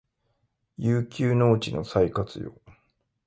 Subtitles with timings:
[0.77, 2.59] 遊休農地の再活用